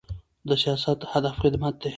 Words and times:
د 0.49 0.49
سیاست 0.63 0.99
هدف 1.13 1.35
خدمت 1.43 1.73
دی 1.81 1.89